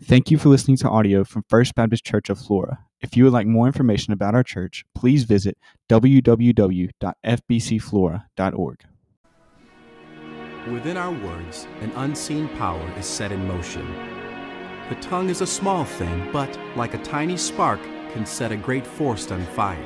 [0.00, 2.78] Thank you for listening to audio from First Baptist Church of Flora.
[3.00, 8.84] If you would like more information about our church, please visit www.fbcflora.org.
[10.72, 13.92] Within our words, an unseen power is set in motion.
[14.88, 18.86] The tongue is a small thing, but like a tiny spark, can set a great
[18.86, 19.84] forest on fire.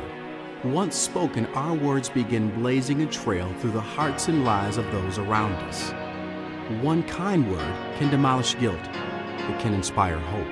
[0.62, 5.16] Once spoken, our words begin blazing a trail through the hearts and lives of those
[5.16, 5.90] around us.
[6.82, 8.78] One kind word can demolish guilt
[9.52, 10.46] it can inspire hope.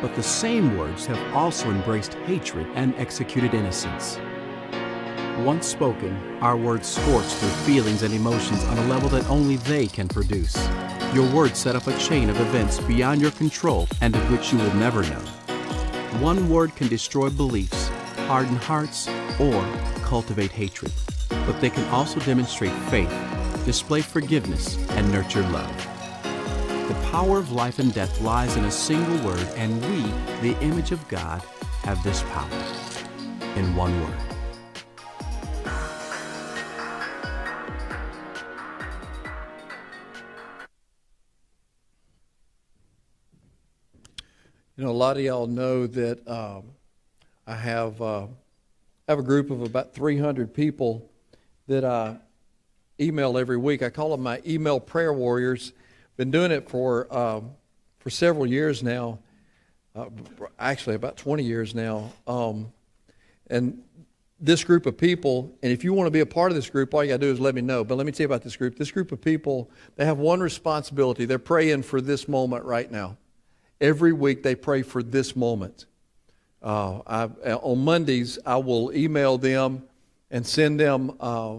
[0.00, 4.18] But the same words have also embraced hatred and executed innocence.
[5.38, 9.86] Once spoken, our words scorch through feelings and emotions on a level that only they
[9.86, 10.56] can produce.
[11.12, 14.58] Your words set up a chain of events beyond your control and of which you
[14.58, 15.22] will never know.
[16.20, 17.88] One word can destroy beliefs,
[18.28, 19.08] harden hearts,
[19.40, 19.64] or
[20.02, 20.92] cultivate hatred.
[21.28, 23.12] But they can also demonstrate faith,
[23.64, 25.93] display forgiveness, and nurture love.
[26.88, 30.02] The power of life and death lies in a single word, and we,
[30.46, 31.42] the image of God,
[31.82, 32.50] have this power
[33.56, 34.14] in one word.
[44.76, 46.64] You know, a lot of y'all know that um,
[47.46, 48.26] I have uh,
[49.08, 51.10] have a group of about 300 people
[51.66, 52.18] that I
[53.00, 53.82] email every week.
[53.82, 55.72] I call them my email prayer warriors.
[56.16, 57.52] Been doing it for um,
[57.98, 59.18] for several years now.
[59.96, 60.06] Uh,
[60.58, 62.12] actually, about 20 years now.
[62.26, 62.72] Um,
[63.48, 63.82] and
[64.40, 66.92] this group of people, and if you want to be a part of this group,
[66.92, 67.84] all you got to do is let me know.
[67.84, 68.76] But let me tell you about this group.
[68.76, 71.24] This group of people, they have one responsibility.
[71.24, 73.16] They're praying for this moment right now.
[73.80, 75.86] Every week they pray for this moment.
[76.62, 79.84] Uh, I, on Mondays, I will email them
[80.30, 81.56] and send them uh,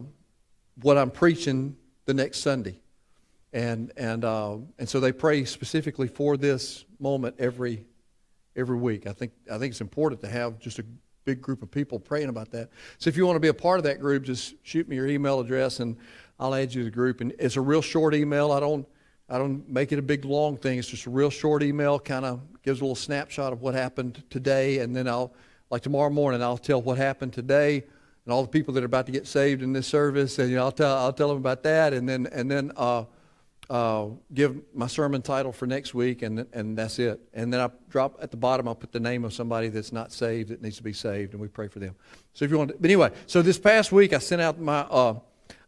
[0.82, 2.82] what I'm preaching the next Sunday.
[3.56, 7.86] And, and, uh, and so they pray specifically for this moment every,
[8.54, 9.08] every week.
[9.08, 10.84] I think, I think it's important to have just a
[11.24, 12.70] big group of people praying about that.
[12.98, 15.08] So if you want to be a part of that group, just shoot me your
[15.08, 15.96] email address and
[16.38, 17.22] I'll add you to the group.
[17.22, 18.52] And it's a real short email.
[18.52, 18.86] I don't,
[19.30, 20.78] I don't make it a big long thing.
[20.78, 24.22] It's just a real short email, kind of gives a little snapshot of what happened
[24.30, 24.80] today.
[24.80, 25.34] And then I'll,
[25.70, 27.86] like tomorrow morning, I'll tell what happened today
[28.26, 30.40] and all the people that are about to get saved in this service.
[30.40, 31.94] And you know, I'll, tell, I'll tell them about that.
[31.94, 33.06] And then, and then uh,
[33.70, 37.20] uh, give my sermon title for next week, and, and that's it.
[37.34, 40.12] And then I drop at the bottom, I'll put the name of somebody that's not
[40.12, 41.96] saved that needs to be saved, and we pray for them.
[42.34, 44.82] So if you want, to, but anyway, so this past week I sent out my
[44.82, 45.20] uh,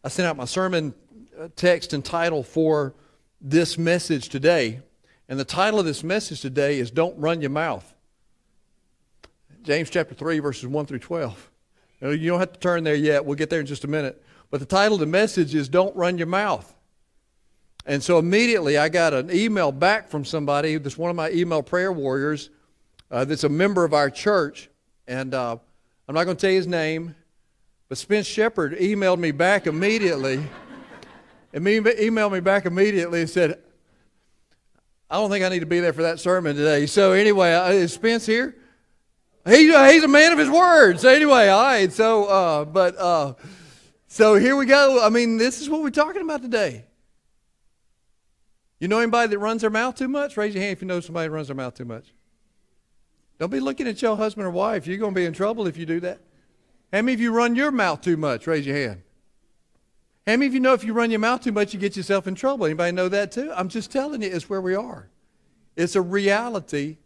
[0.04, 0.94] I sent out my sermon
[1.38, 2.94] uh, text and title for
[3.40, 4.80] this message today,
[5.28, 7.94] and the title of this message today is "Don't Run Your Mouth."
[9.62, 11.50] James chapter three, verses one through twelve.
[12.00, 13.24] You don't have to turn there yet.
[13.24, 14.22] We'll get there in just a minute.
[14.50, 16.76] But the title of the message is "Don't Run Your Mouth."
[17.88, 21.62] And so immediately I got an email back from somebody, that's one of my email
[21.62, 22.50] prayer warriors,
[23.10, 24.68] uh, that's a member of our church.
[25.06, 25.56] And uh,
[26.06, 27.14] I'm not going to tell you his name,
[27.88, 30.44] but Spence Shepard emailed me back immediately.
[31.54, 33.58] and me, emailed me back immediately and said,
[35.08, 36.84] I don't think I need to be there for that sermon today.
[36.84, 38.54] So anyway, uh, is Spence here?
[39.46, 41.00] He, uh, he's a man of his word.
[41.00, 41.90] So anyway, all right.
[41.90, 43.32] So, uh, but uh,
[44.08, 45.02] so here we go.
[45.02, 46.84] I mean, this is what we're talking about today.
[48.80, 50.36] You know anybody that runs their mouth too much?
[50.36, 52.12] Raise your hand if you know somebody that runs their mouth too much.
[53.38, 54.86] Don't be looking at your husband or wife.
[54.86, 56.20] You're going to be in trouble if you do that.
[56.92, 58.46] How many of you run your mouth too much?
[58.46, 59.02] Raise your hand.
[60.26, 62.26] How many of you know if you run your mouth too much, you get yourself
[62.26, 62.66] in trouble?
[62.66, 63.52] Anybody know that too?
[63.54, 65.08] I'm just telling you, it's where we are.
[65.76, 66.98] It's a reality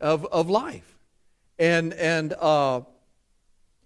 [0.00, 0.98] of, of life.
[1.58, 2.82] And, and uh,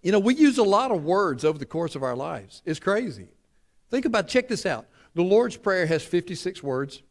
[0.02, 2.62] you know, we use a lot of words over the course of our lives.
[2.64, 3.28] It's crazy.
[3.90, 4.86] Think about, check this out.
[5.14, 7.02] The Lord's Prayer has 56 words.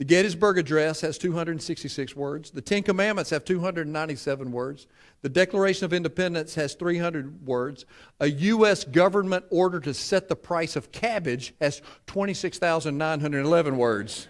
[0.00, 2.50] The Gettysburg Address has 266 words.
[2.50, 4.86] The Ten Commandments have 297 words.
[5.20, 7.84] The Declaration of Independence has 300 words.
[8.18, 8.84] A U.S.
[8.84, 14.26] government order to set the price of cabbage has 26,911 words.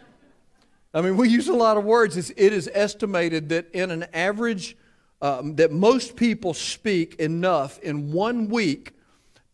[0.92, 2.16] I mean, we use a lot of words.
[2.16, 4.76] It's, it is estimated that in an average,
[5.22, 8.94] um, that most people speak enough in one week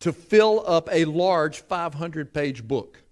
[0.00, 3.02] to fill up a large 500 page book.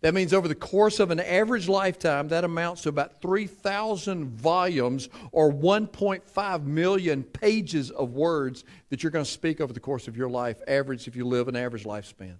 [0.00, 5.10] That means over the course of an average lifetime, that amounts to about 3,000 volumes
[5.30, 10.16] or 1.5 million pages of words that you're going to speak over the course of
[10.16, 12.36] your life, average if you live an average lifespan.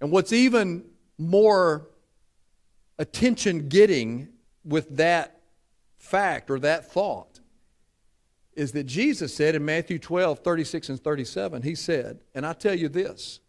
[0.00, 0.84] And what's even
[1.16, 1.88] more
[2.98, 4.28] attention getting
[4.64, 5.40] with that
[5.98, 7.40] fact or that thought
[8.54, 12.74] is that Jesus said in Matthew 12, 36 and 37, He said, And I tell
[12.74, 13.40] you this,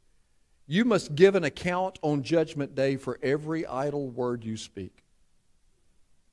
[0.67, 5.03] you must give an account on Judgment Day for every idle word you speak.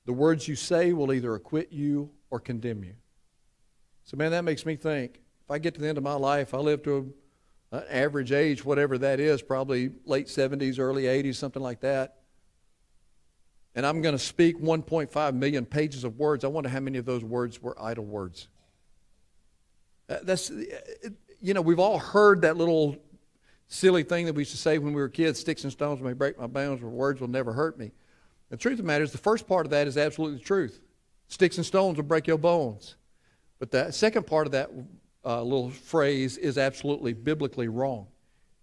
[0.07, 2.95] The words you say will either acquit you or condemn you.
[4.05, 6.55] So, man, that makes me think if I get to the end of my life,
[6.55, 7.13] I live to
[7.73, 12.17] an average age, whatever that is, probably late 70s, early 80s, something like that.
[13.75, 16.43] And I'm going to speak 1.5 million pages of words.
[16.43, 18.49] I wonder how many of those words were idle words.
[20.09, 20.51] That's,
[21.41, 22.97] you know, we've all heard that little
[23.69, 26.15] silly thing that we used to say when we were kids sticks and stones may
[26.15, 27.93] break my bones, but words will never hurt me.
[28.51, 30.81] The truth of the matter is, the first part of that is absolutely the truth.
[31.29, 32.97] Sticks and stones will break your bones.
[33.59, 34.71] But the second part of that
[35.25, 38.07] uh, little phrase is absolutely biblically wrong.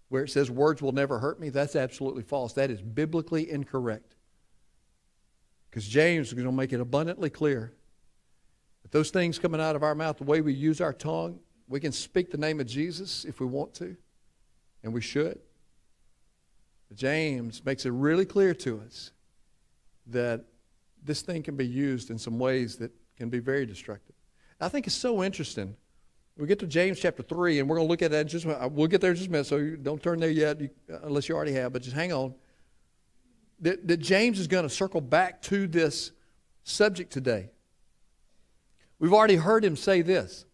[0.08, 2.52] Where it says words will never hurt me, that's absolutely false.
[2.54, 4.14] That is biblically incorrect.
[5.70, 7.72] Because James is going to make it abundantly clear
[8.82, 11.38] that those things coming out of our mouth, the way we use our tongue,
[11.68, 13.96] we can speak the name of Jesus if we want to,
[14.86, 15.40] and we should.
[16.94, 19.10] James makes it really clear to us
[20.06, 20.44] that
[21.02, 24.14] this thing can be used in some ways that can be very destructive.
[24.60, 25.76] I think it's so interesting.
[26.38, 28.86] We get to James chapter 3, and we're going to look at that just We'll
[28.86, 31.52] get there in just a minute, so don't turn there yet uh, unless you already
[31.52, 32.34] have, but just hang on.
[33.60, 36.12] That, that James is going to circle back to this
[36.62, 37.50] subject today.
[39.00, 40.45] We've already heard him say this.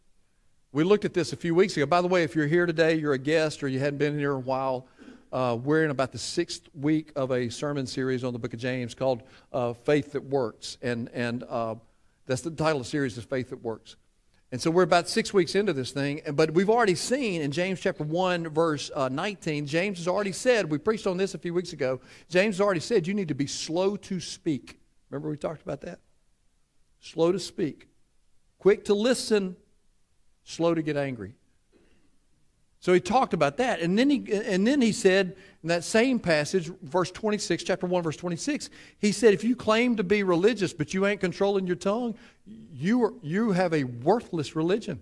[0.74, 1.84] We looked at this a few weeks ago.
[1.84, 4.32] By the way, if you're here today, you're a guest, or you hadn't been here
[4.32, 4.86] a while,
[5.30, 8.58] uh, we're in about the sixth week of a sermon series on the book of
[8.58, 9.22] James called
[9.52, 10.78] uh, Faith That Works.
[10.80, 11.74] And, and uh,
[12.24, 13.96] that's the title of the series is Faith That Works.
[14.50, 17.78] And so we're about six weeks into this thing, but we've already seen in James
[17.78, 21.52] chapter 1, verse uh, 19, James has already said, we preached on this a few
[21.52, 24.80] weeks ago, James has already said you need to be slow to speak.
[25.10, 26.00] Remember we talked about that?
[27.00, 27.88] Slow to speak,
[28.58, 29.56] quick to listen,
[30.44, 31.34] slow to get angry.
[32.82, 33.80] So he talked about that.
[33.80, 38.02] And then he, and then he said in that same passage, verse 26, chapter 1,
[38.02, 41.76] verse 26, he said, if you claim to be religious, but you ain't controlling your
[41.76, 45.00] tongue, you, are, you have a worthless religion.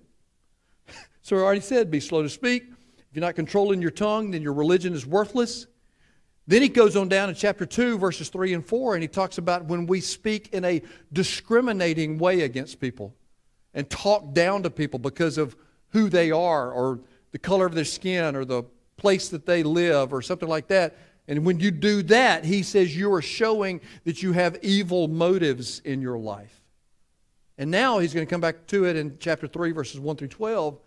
[1.22, 2.64] so I already said, be slow to speak.
[2.98, 5.66] If you're not controlling your tongue, then your religion is worthless.
[6.46, 9.38] Then he goes on down in chapter 2, verses 3 and 4, and he talks
[9.38, 10.82] about when we speak in a
[11.14, 13.14] discriminating way against people
[13.74, 15.56] and talk down to people because of
[15.90, 17.00] who they are or
[17.32, 18.64] the color of their skin or the
[18.96, 20.96] place that they live or something like that.
[21.28, 25.80] And when you do that, he says you are showing that you have evil motives
[25.80, 26.60] in your life.
[27.56, 30.28] And now he's going to come back to it in chapter 3, verses 1 through
[30.28, 30.78] 12,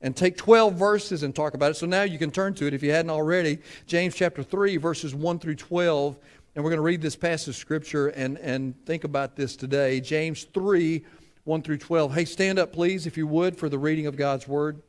[0.00, 1.74] and take 12 verses and talk about it.
[1.74, 3.58] So now you can turn to it if you hadn't already.
[3.86, 6.18] James chapter 3, verses 1 through 12.
[6.54, 10.00] And we're going to read this passage of Scripture and, and think about this today.
[10.00, 11.04] James 3,
[11.44, 12.14] 1 through 12.
[12.14, 14.80] Hey, stand up, please, if you would, for the reading of God's Word.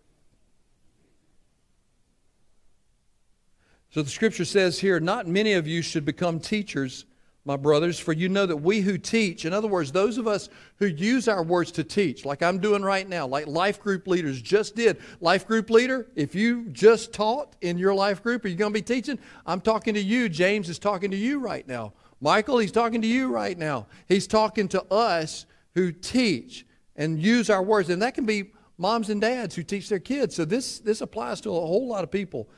[3.89, 7.05] So the scripture says here, not many of you should become teachers,
[7.45, 10.49] my brothers, for you know that we who teach, in other words, those of us
[10.77, 14.41] who use our words to teach, like I'm doing right now, like life group leaders
[14.41, 14.97] just did.
[15.21, 18.79] Life group leader, if you just taught in your life group, are you going to
[18.79, 19.19] be teaching?
[19.45, 20.27] I'm talking to you.
[20.27, 21.93] James is talking to you right now.
[22.19, 23.85] Michael, he's talking to you right now.
[24.07, 26.65] He's talking to us who teach
[26.95, 27.89] and use our words.
[27.89, 30.35] And that can be moms and dads who teach their kids.
[30.35, 32.49] So this, this applies to a whole lot of people.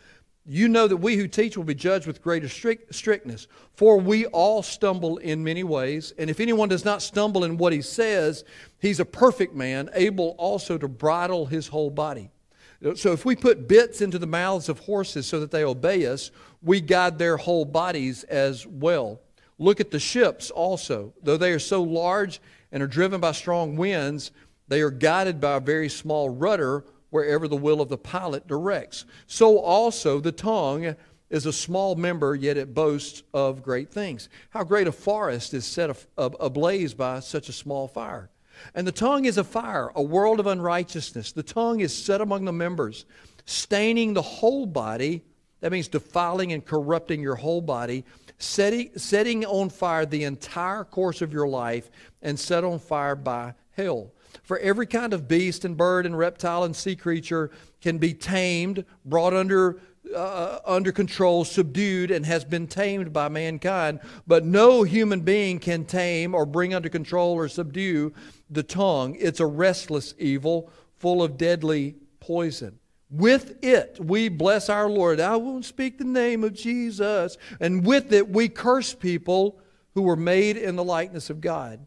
[0.47, 3.47] You know that we who teach will be judged with greater strict, strictness.
[3.73, 6.13] For we all stumble in many ways.
[6.17, 8.43] And if anyone does not stumble in what he says,
[8.79, 12.29] he's a perfect man, able also to bridle his whole body.
[12.95, 16.29] So if we put bits into the mouths of horses so that they obey us,
[16.61, 19.21] we guide their whole bodies as well.
[19.57, 21.13] Look at the ships also.
[21.23, 22.41] Though they are so large
[22.75, 24.31] and are driven by strong winds,
[24.67, 29.05] they are guided by a very small rudder wherever the will of the pilot directs.
[29.27, 30.93] So also the tongue
[31.29, 34.27] is a small member, yet it boasts of great things.
[34.49, 38.29] How great a forest is set ablaze by such a small fire.
[38.73, 41.31] And the tongue is a fire, a world of unrighteousness.
[41.31, 43.05] The tongue is set among the members,
[43.45, 45.23] staining the whole body.
[45.61, 48.03] That means defiling and corrupting your whole body,
[48.37, 51.89] setting, setting on fire the entire course of your life,
[52.21, 54.11] and set on fire by hell.
[54.43, 57.51] For every kind of beast and bird and reptile and sea creature
[57.81, 59.79] can be tamed, brought under
[60.13, 63.99] uh, under control, subdued, and has been tamed by mankind.
[64.27, 68.13] But no human being can tame or bring under control or subdue
[68.49, 69.15] the tongue.
[69.19, 72.79] It's a restless evil full of deadly poison.
[73.09, 75.19] With it, we bless our Lord.
[75.19, 77.37] I won't speak the name of Jesus.
[77.59, 79.59] And with it, we curse people
[79.93, 81.85] who were made in the likeness of God.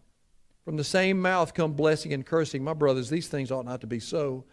[0.65, 2.63] From the same mouth come blessing and cursing.
[2.63, 4.45] My brothers, these things ought not to be so.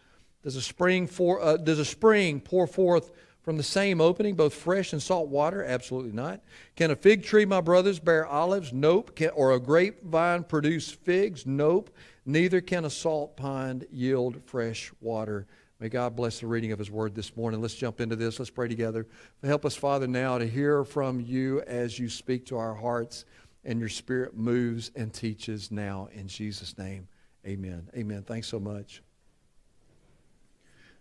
[0.43, 4.53] Does a spring, for, uh, does a spring pour forth from the same opening, both
[4.53, 5.63] fresh and salt water?
[5.63, 6.41] Absolutely not.
[6.75, 8.74] Can a fig tree, my brothers, bear olives?
[8.74, 9.15] Nope.
[9.15, 11.45] Can, or a grapevine produce figs?
[11.45, 11.89] Nope.
[12.25, 15.48] Neither can a salt pond yield fresh water.
[15.79, 17.62] May God bless the reading of His Word this morning.
[17.62, 18.39] Let's jump into this.
[18.39, 19.08] Let's pray together.
[19.44, 23.25] Help us, Father, now to hear from you as you speak to our hearts
[23.65, 26.08] and your Spirit moves and teaches now.
[26.13, 27.08] In Jesus' name,
[27.46, 27.89] amen.
[27.96, 28.24] Amen.
[28.24, 29.01] Thanks so much.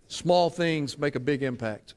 [0.09, 1.95] Small things make a big impact.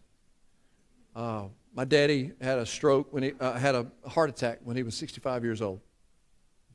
[1.15, 4.83] Uh, my daddy had a stroke when he uh, had a heart attack when he
[4.83, 5.79] was 65 years old,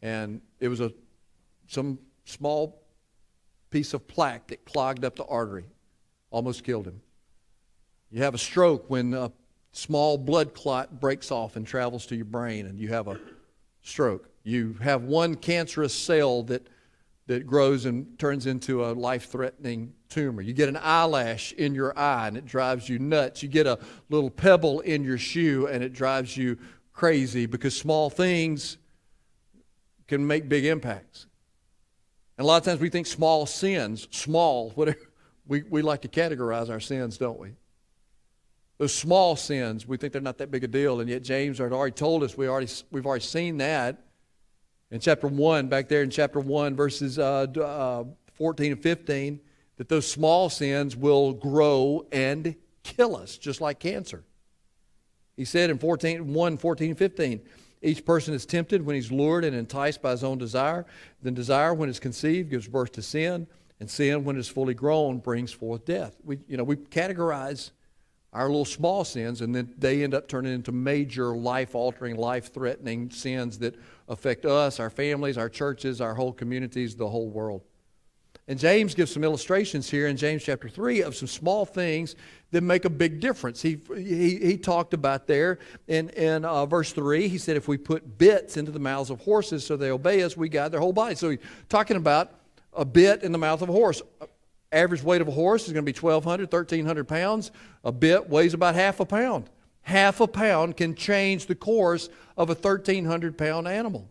[0.02, 0.92] and it was a
[1.68, 2.82] some small
[3.70, 5.64] piece of plaque that clogged up the artery,
[6.32, 7.00] almost killed him.
[8.10, 9.30] You have a stroke when a
[9.70, 13.20] small blood clot breaks off and travels to your brain, and you have a
[13.82, 14.28] stroke.
[14.42, 16.66] You have one cancerous cell that
[17.26, 20.42] that grows and turns into a life threatening tumor.
[20.42, 23.42] You get an eyelash in your eye and it drives you nuts.
[23.42, 23.78] You get a
[24.10, 26.58] little pebble in your shoe and it drives you
[26.92, 28.76] crazy because small things
[30.08, 31.26] can make big impacts.
[32.36, 34.98] And a lot of times we think small sins, small, whatever,
[35.52, 37.50] we, we like to categorize our sins, don't we?
[38.78, 41.74] Those small sins, we think they're not that big a deal, and yet James had
[41.74, 44.02] already told us we already, we've already seen that
[44.90, 49.40] in chapter 1, back there in chapter 1, verses uh, uh, 14 and 15,
[49.76, 54.24] that those small sins will grow and kill us, just like cancer.
[55.36, 57.40] He said in 14, 1, 14 and 15,
[57.82, 60.86] each person is tempted when he's lured and enticed by his own desire.
[61.20, 63.46] Then desire, when it's conceived, gives birth to sin,
[63.82, 66.14] and sin, when it's fully grown, brings forth death.
[66.22, 67.72] We, you know, we categorize
[68.32, 72.54] our little small sins, and then they end up turning into major life altering, life
[72.54, 73.74] threatening sins that
[74.08, 77.62] affect us, our families, our churches, our whole communities, the whole world.
[78.46, 82.14] And James gives some illustrations here in James chapter 3 of some small things
[82.52, 83.60] that make a big difference.
[83.62, 85.58] He, he, he talked about there
[85.88, 89.18] in, in uh, verse 3, he said, if we put bits into the mouths of
[89.22, 91.16] horses so they obey us, we guide their whole body.
[91.16, 92.41] So he's talking about
[92.74, 94.02] a bit in the mouth of a horse.
[94.70, 97.50] Average weight of a horse is going to be 1,200, 1,300 pounds.
[97.84, 99.50] A bit weighs about half a pound.
[99.82, 104.08] Half a pound can change the course of a 1,300 pound animal.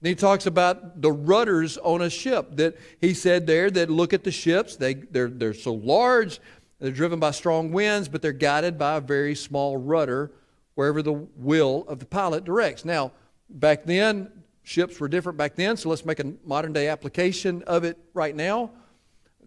[0.00, 4.14] And he talks about the rudders on a ship that he said there that look
[4.14, 4.76] at the ships.
[4.76, 6.40] They, they're, they're so large,
[6.78, 10.30] they're driven by strong winds, but they're guided by a very small rudder
[10.74, 12.86] wherever the will of the pilot directs.
[12.86, 13.12] Now,
[13.50, 14.30] back then,
[14.70, 18.36] ships were different back then, so let's make a modern day application of it right
[18.36, 18.70] now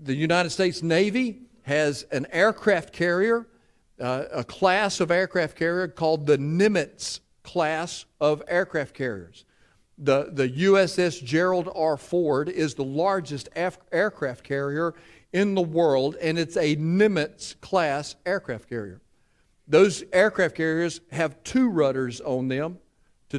[0.03, 3.47] the United States Navy has an aircraft carrier,
[3.99, 9.45] uh, a class of aircraft carrier called the Nimitz class of aircraft carriers.
[9.97, 11.97] The, the USS Gerald R.
[11.97, 14.93] Ford is the largest af- aircraft carrier
[15.31, 19.01] in the world, and it's a Nimitz class aircraft carrier.
[19.67, 22.79] Those aircraft carriers have two rudders on them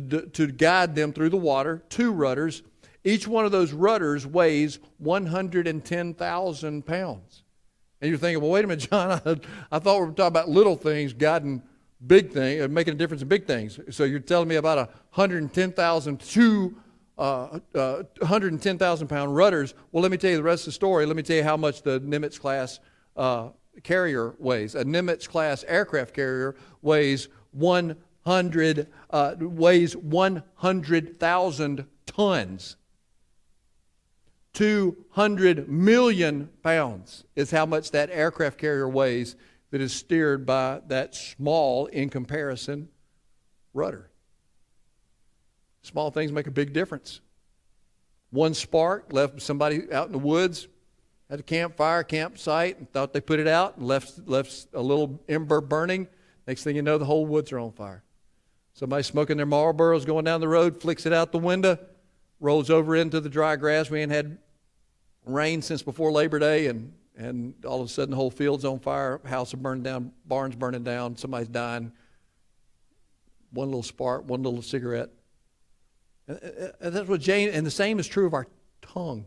[0.01, 2.63] to, to guide them through the water, two rudders
[3.05, 7.43] each one of those rudders weighs 110,000 pounds.
[8.01, 9.37] And you're thinking, well, wait a minute, John, I,
[9.71, 11.63] I thought we were talking about little things guiding
[12.07, 13.79] big things, uh, making a difference in big things.
[13.91, 16.77] So you're telling me about 110,000, two
[17.17, 19.75] uh, uh, 110,000 pound rudders.
[19.93, 21.07] Well, let me tell you the rest of the story.
[21.07, 22.81] Let me tell you how much the Nimitz class
[23.17, 23.51] uh,
[23.85, 24.75] carrier weighs.
[24.75, 27.29] A Nimitz class aircraft carrier weighs
[28.25, 32.77] 100 uh, weighs 100,000 tons.
[34.55, 39.37] 200 million pounds is how much that aircraft carrier weighs
[39.71, 42.89] that is steered by that small, in comparison,
[43.73, 44.11] rudder.
[45.83, 47.21] Small things make a big difference.
[48.31, 50.69] One spark left somebody out in the woods,
[51.29, 55.21] at a campfire, campsite, and thought they put it out and left, left a little
[55.29, 56.07] ember burning.
[56.47, 58.05] Next thing you know, the whole woods are on fire.
[58.75, 61.79] Somebody smoking their Marlboros going down the road, flicks it out the window,
[62.41, 63.89] rolls over into the dry grass.
[63.89, 64.39] We ain't had
[65.25, 68.81] rain since before Labor Day, and, and all of a sudden the whole field's on
[68.81, 71.93] fire, house burning down, barn's burning down, somebody's dying.
[73.53, 75.11] One little spark, one little cigarette.
[76.27, 76.41] And,
[76.81, 78.49] and that's what Jane, and the same is true of our
[78.83, 79.25] tongue.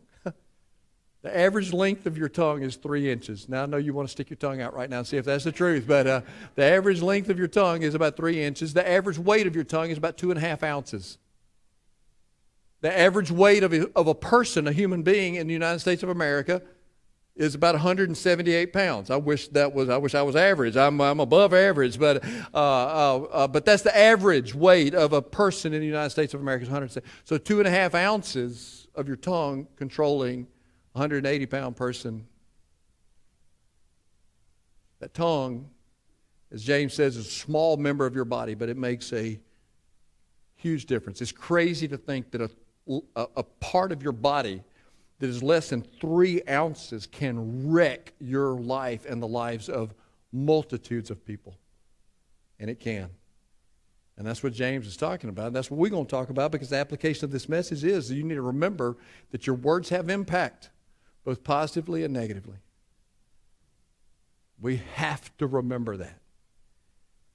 [1.22, 3.48] The average length of your tongue is three inches.
[3.48, 5.24] Now I know you want to stick your tongue out right now and see if
[5.24, 6.20] that's the truth, but uh,
[6.54, 8.72] the average length of your tongue is about three inches.
[8.72, 11.18] The average weight of your tongue is about two and a half ounces.
[12.80, 16.04] The average weight of a, of a person, a human being in the United States
[16.04, 16.62] of America,
[17.34, 19.10] is about 178 pounds.
[19.10, 19.88] I wish that was.
[19.88, 20.76] I wish I was average.
[20.76, 25.22] I'm, I'm above average, but uh, uh, uh, but that's the average weight of a
[25.22, 27.02] person in the United States of America is 100.
[27.24, 30.46] So two and a half ounces of your tongue controlling
[30.98, 32.26] 180 pound person.
[35.00, 35.70] That tongue
[36.50, 39.38] as James says, is a small member of your body, but it makes a
[40.56, 41.20] huge difference.
[41.20, 42.50] It's crazy to think that a,
[43.16, 44.62] a, a part of your body
[45.18, 49.94] that is less than three ounces can wreck your life and the lives of
[50.32, 51.54] multitudes of people.
[52.58, 53.10] And it can.
[54.16, 55.52] And that's what James is talking about.
[55.52, 58.24] That's what we're going to talk about because the application of this message is you
[58.24, 58.96] need to remember
[59.30, 60.70] that your words have impact,
[61.28, 62.56] both positively and negatively.
[64.58, 66.20] We have to remember that.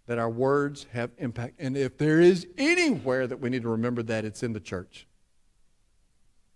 [0.07, 1.57] That our words have impact.
[1.59, 5.05] And if there is anywhere that we need to remember that, it's in the church.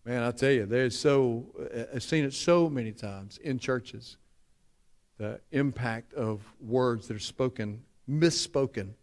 [0.03, 1.45] Man, I tell you, there's so,
[1.93, 4.17] I've seen it so many times in churches.
[5.19, 8.93] The impact of words that are spoken, misspoken,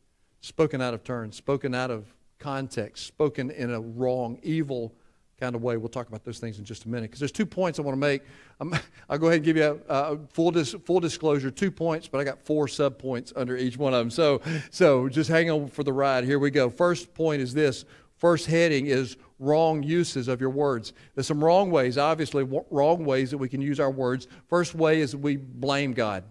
[0.40, 4.92] spoken out of turn, spoken out of context, spoken in a wrong, evil
[5.38, 5.76] kind of way.
[5.76, 7.94] We'll talk about those things in just a minute because there's two points I want
[7.94, 8.22] to make.
[8.60, 12.08] i will go ahead and give you a, a full, dis, full disclosure, two points,
[12.08, 14.10] but I got four sub points under each one of them.
[14.10, 16.24] So, so just hang on for the ride.
[16.24, 16.70] Here we go.
[16.70, 17.84] First point is this.
[18.16, 20.92] First heading is wrong uses of your words.
[21.14, 24.28] There's some wrong ways, obviously, wrong ways that we can use our words.
[24.48, 26.24] First way is we blame God.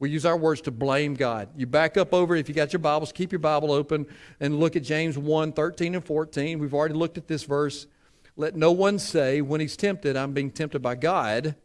[0.00, 1.50] We use our words to blame God.
[1.56, 4.06] You back up over, if you got your Bibles, keep your Bible open
[4.40, 6.58] and look at James 1 13 and 14.
[6.58, 7.86] We've already looked at this verse.
[8.40, 11.56] Let no one say, when he's tempted, I'm being tempted by God.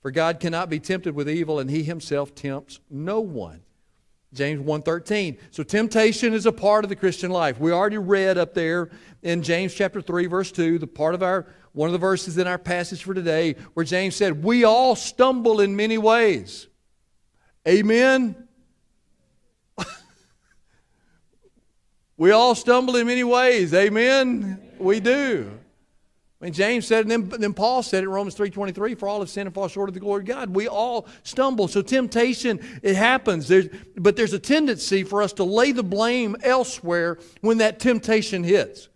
[0.00, 3.62] For God cannot be tempted with evil, and he himself tempts no one.
[4.32, 5.38] James 1:13.
[5.50, 7.58] So temptation is a part of the Christian life.
[7.58, 8.90] We already read up there
[9.24, 12.46] in James chapter 3 verse 2, the part of our one of the verses in
[12.46, 16.68] our passage for today where James said, "We all stumble in many ways."
[17.66, 18.46] Amen.
[22.16, 23.74] we all stumble in many ways.
[23.74, 24.60] Amen.
[24.78, 25.58] We do.
[26.44, 29.30] I mean, James said, and then, then Paul said in Romans 3.23, for all have
[29.30, 30.50] sinned and fall short of the glory of God.
[30.50, 31.68] We all stumble.
[31.68, 33.48] So temptation, it happens.
[33.48, 38.44] There's, but there's a tendency for us to lay the blame elsewhere when that temptation
[38.44, 38.90] hits.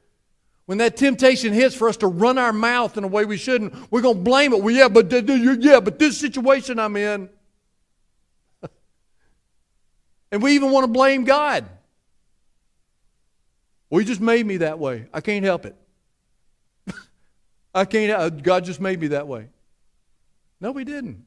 [0.66, 3.72] When that temptation hits for us to run our mouth in a way we shouldn't,
[3.90, 4.62] we're going to blame it.
[4.62, 7.30] Well, yeah, but yeah, but this situation I'm in.
[10.32, 11.64] and we even want to blame God.
[13.88, 15.06] Well, he just made me that way.
[15.14, 15.74] I can't help it.
[17.78, 19.48] I can't, uh, God just made me that way.
[20.60, 21.24] No, He didn't.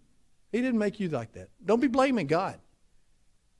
[0.52, 1.50] He didn't make you like that.
[1.66, 2.60] Don't be blaming God.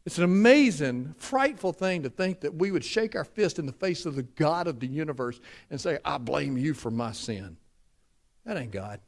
[0.06, 3.72] It's an amazing, frightful thing to think that we would shake our fist in the
[3.72, 7.56] face of the God of the universe and say, I blame you for my sin.
[8.46, 9.00] That ain't God.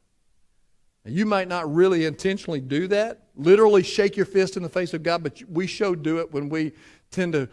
[1.04, 4.94] Now, you might not really intentionally do that, literally shake your fist in the face
[4.94, 6.72] of God, but we show do it when we
[7.10, 7.48] tend to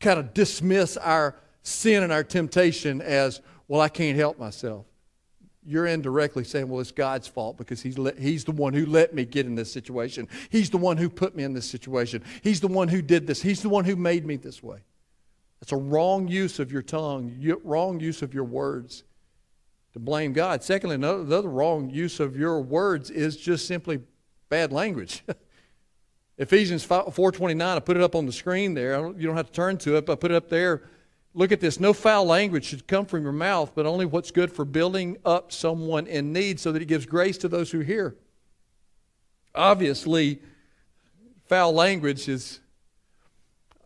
[0.00, 4.86] kind of dismiss our sin and our temptation as, well, I can't help myself
[5.66, 9.24] you're indirectly saying, well, it's God's fault because he's, he's the one who let me
[9.24, 10.26] get in this situation.
[10.48, 12.22] He's the one who put me in this situation.
[12.42, 13.42] He's the one who did this.
[13.42, 14.78] He's the one who made me this way.
[15.60, 19.04] That's a wrong use of your tongue, wrong use of your words
[19.92, 20.62] to blame God.
[20.62, 24.00] Secondly, another wrong use of your words is just simply
[24.48, 25.22] bad language.
[26.38, 29.06] Ephesians 4.29, I put it up on the screen there.
[29.08, 30.84] You don't have to turn to it, but I put it up there
[31.32, 31.78] Look at this.
[31.78, 35.52] No foul language should come from your mouth, but only what's good for building up
[35.52, 38.16] someone in need so that it gives grace to those who hear.
[39.54, 40.40] Obviously,
[41.46, 42.60] foul language is,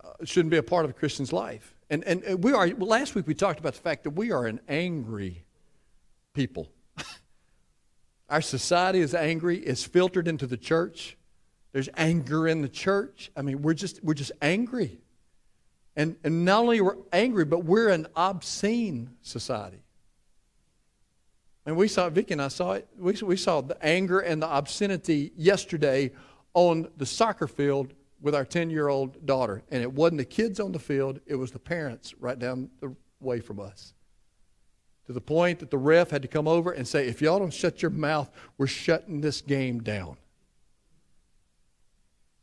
[0.03, 1.75] uh, shouldn't be a part of a Christian's life.
[1.91, 4.61] And, and we are, last week we talked about the fact that we are an
[4.69, 5.45] angry
[6.33, 6.71] people.
[8.31, 11.19] Our society is angry, it's filtered into the church.
[11.73, 13.33] There's anger in the church.
[13.37, 15.01] I mean, we're just, we're just angry.
[15.97, 19.85] And, and not only we're angry, but we're an obscene society.
[21.67, 24.57] And we saw, Vicky and I saw it, we, we saw the anger and the
[24.57, 26.11] obscenity yesterday
[26.53, 29.63] on the soccer field with our 10 year old daughter.
[29.71, 32.95] And it wasn't the kids on the field, it was the parents right down the
[33.21, 33.95] way from us.
[35.07, 37.53] To the point that the ref had to come over and say, if y'all don't
[37.53, 40.17] shut your mouth, we're shutting this game down.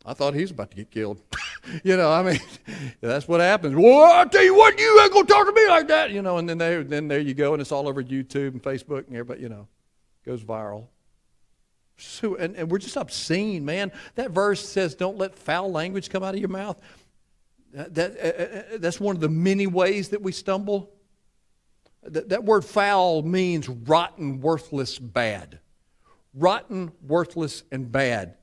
[0.06, 1.22] I thought he's about to get killed.
[1.84, 2.40] you know, I mean,
[3.02, 3.76] that's what happens.
[3.76, 6.12] Well, I tell you what, you ain't gonna talk to me like that.
[6.12, 8.64] You know, and then there, then there you go, and it's all over YouTube and
[8.64, 9.42] Facebook and everybody.
[9.42, 9.68] You know,
[10.26, 10.88] goes viral.
[11.98, 13.92] So, and, and we're just obscene, man.
[14.16, 16.82] That verse says, "Don't let foul language come out of your mouth."
[17.74, 20.92] That, that uh, uh, that's one of the many ways that we stumble.
[22.04, 25.60] That, that word "foul" means rotten, worthless, bad.
[26.34, 28.36] Rotten, worthless, and bad.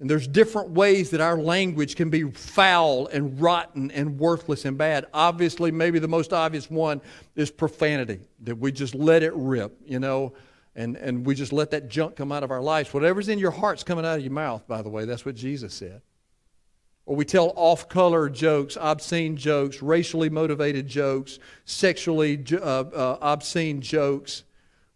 [0.00, 4.78] And there's different ways that our language can be foul and rotten and worthless and
[4.78, 5.06] bad.
[5.12, 7.00] Obviously, maybe the most obvious one
[7.34, 10.34] is profanity, that we just let it rip, you know,
[10.76, 12.94] and, and we just let that junk come out of our lives.
[12.94, 15.04] Whatever's in your heart's coming out of your mouth, by the way.
[15.04, 16.00] That's what Jesus said.
[17.08, 23.80] or we tell off color jokes, obscene jokes, racially motivated jokes, sexually uh, uh, obscene
[23.80, 24.44] jokes.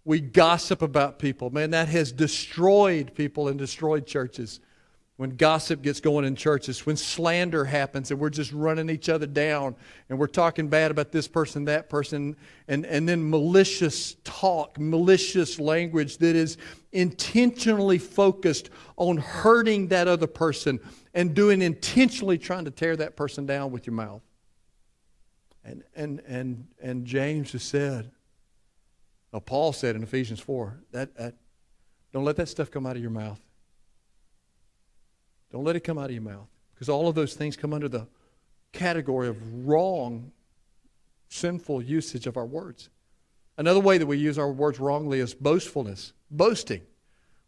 [0.04, 1.48] We gossip about people.
[1.48, 4.60] Man, that has destroyed people and destroyed churches.
[5.16, 9.26] When gossip gets going in churches, when slander happens and we're just running each other
[9.26, 9.76] down
[10.08, 12.34] and we're talking bad about this person, that person,
[12.66, 16.56] and, and then malicious talk, malicious language that is
[16.92, 20.80] intentionally focused on hurting that other person
[21.12, 24.22] and doing intentionally trying to tear that person down with your mouth.
[25.62, 28.10] And, and, and, and James has said,
[29.44, 31.34] Paul said in Ephesians 4, that, that,
[32.12, 33.40] don't let that stuff come out of your mouth.
[35.52, 36.48] Don't let it come out of your mouth.
[36.74, 38.08] Because all of those things come under the
[38.72, 40.32] category of wrong,
[41.28, 42.88] sinful usage of our words.
[43.58, 46.80] Another way that we use our words wrongly is boastfulness, boasting.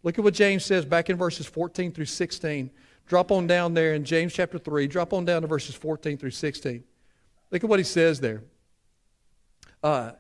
[0.02, 2.70] Look at what James says back in verses 14 through 16.
[3.06, 4.86] Drop on down there in James chapter 3.
[4.86, 6.84] Drop on down to verses 14 through 16.
[7.50, 8.42] Look at what he says there.
[9.82, 10.12] Uh,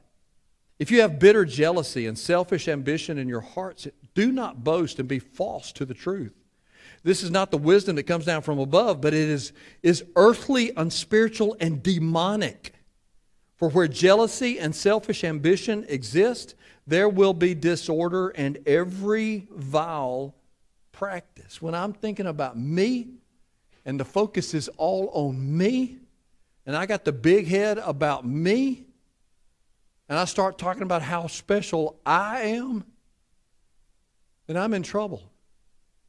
[0.78, 5.08] if you have bitter jealousy and selfish ambition in your hearts, do not boast and
[5.08, 6.32] be false to the truth.
[7.04, 10.72] This is not the wisdom that comes down from above, but it is, is earthly,
[10.74, 12.72] unspiritual, and demonic.
[13.56, 16.54] For where jealousy and selfish ambition exist,
[16.86, 20.34] there will be disorder and every vile
[20.92, 21.60] practice.
[21.60, 23.08] When I'm thinking about me
[23.84, 25.98] and the focus is all on me,
[26.64, 28.86] and I got the big head about me,
[30.08, 32.84] and I start talking about how special I am,
[34.46, 35.30] then I'm in trouble.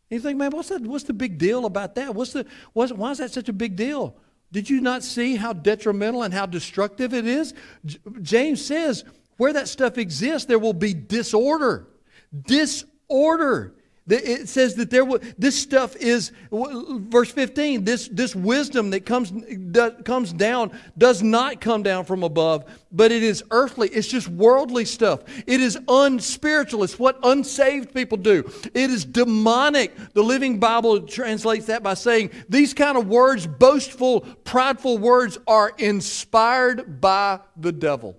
[0.10, 2.14] And you think, man, what's, that, what's the big deal about that?
[2.14, 4.16] What's the, what's, why is that such a big deal?
[4.52, 7.54] Did you not see how detrimental and how destructive it is?
[7.86, 9.04] J- James says,
[9.38, 11.88] where that stuff exists, there will be disorder.
[12.48, 13.76] Disorder.
[14.08, 15.04] It says that there
[15.40, 19.32] this stuff is, verse 15, this, this wisdom that comes,
[19.72, 23.88] that comes down does not come down from above, but it is earthly.
[23.90, 25.24] It's just worldly stuff.
[25.48, 26.84] It is unspiritual.
[26.84, 28.48] It's what unsaved people do.
[28.76, 29.96] It is demonic.
[30.14, 35.74] The Living Bible translates that by saying these kind of words, boastful, prideful words, are
[35.80, 38.16] inspired by the devil.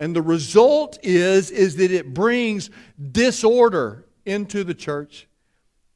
[0.00, 2.70] And the result is, is that it brings
[3.12, 5.26] disorder into the church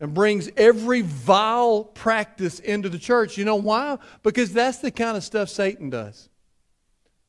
[0.01, 3.39] and brings every vile practice into the church.
[3.39, 3.99] You know why?
[4.23, 6.29] Because that's the kind of stuff Satan does.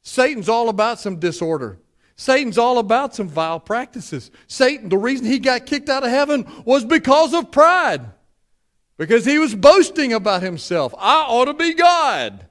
[0.02, 1.78] Satan's all about some disorder.
[2.16, 4.32] Satan's all about some vile practices.
[4.48, 8.02] Satan, the reason he got kicked out of heaven was because of pride.
[8.98, 10.94] Because he was boasting about himself.
[10.98, 12.48] I ought to be God.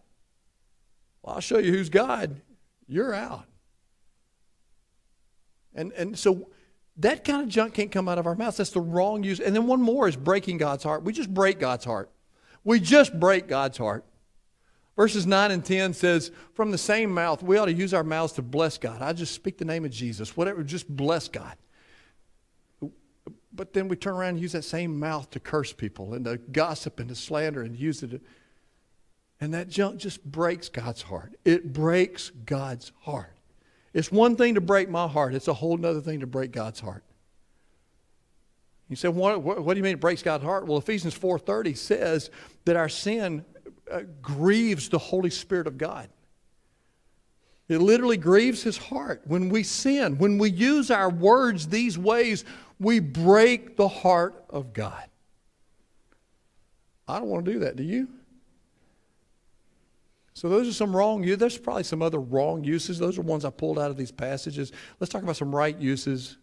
[1.23, 2.41] Well, I'll show you who's God.
[2.87, 3.47] You're out.
[5.75, 6.49] And, and so
[6.99, 8.59] that kind of junk can't come out of our mouths.
[8.59, 9.41] That's the wrong use.
[9.41, 11.03] And then one more is breaking God's heart.
[11.03, 12.11] We just break God's heart.
[12.65, 14.05] We just break God's heart.
[14.95, 18.35] Verses 9 and 10 says, From the same mouth, we ought to use our mouths
[18.35, 19.01] to bless God.
[19.01, 21.57] I just speak the name of Jesus, whatever, just bless God.
[23.55, 26.37] But then we turn around and use that same mouth to curse people and to
[26.37, 28.21] gossip and to slander and use it.
[29.41, 31.35] And that junk just breaks God's heart.
[31.45, 33.37] It breaks God's heart.
[33.95, 36.81] It's one thing to break my heart, it's a whole other thing to break God's
[36.81, 37.05] heart.
[38.89, 40.67] You say, what, what, what, do you mean it breaks God's heart?
[40.67, 42.31] Well, Ephesians 4.30 says
[42.67, 43.43] that our sin
[43.91, 46.11] uh, grieves the Holy Spirit of God.
[47.69, 50.19] It literally grieves his heart when we sin.
[50.19, 52.45] When we use our words these ways,
[52.79, 55.05] we break the heart of God.
[57.09, 58.09] I don't want to do that, do you?
[60.43, 61.39] So those are some wrong uses.
[61.39, 62.99] There's probably some other wrong uses.
[62.99, 64.73] Those are ones I pulled out of these passages.
[64.99, 66.37] Let's talk about some right uses.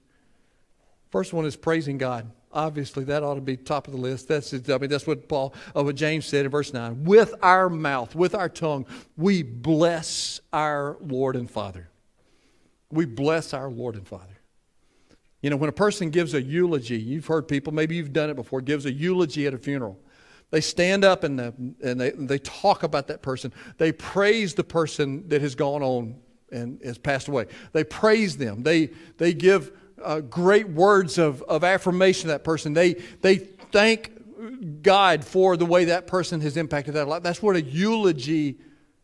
[1.09, 2.31] First one is praising God.
[2.53, 4.29] Obviously, that ought to be top of the list.
[4.29, 7.03] That's I mean that's what Paul, uh, what James said in verse nine.
[7.03, 8.85] With our mouth, with our tongue,
[9.17, 11.89] we bless our Lord and Father.
[12.89, 14.39] We bless our Lord and Father.
[15.41, 18.37] You know, when a person gives a eulogy, you've heard people, maybe you've done it
[18.37, 19.99] before, gives a eulogy at a funeral.
[20.51, 23.53] They stand up and, the, and they, they talk about that person.
[23.77, 26.15] They praise the person that has gone on
[26.51, 27.45] and has passed away.
[27.71, 28.63] They praise them.
[28.63, 29.71] They, they give
[30.03, 32.73] uh, great words of, of affirmation to that person.
[32.73, 37.21] They, they thank God for the way that person has impacted that life.
[37.21, 38.57] That's what a eulogy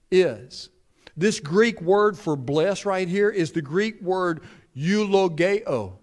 [0.10, 0.70] is.
[1.16, 4.44] This Greek word for bless right here is the Greek word
[4.76, 6.00] eulogeo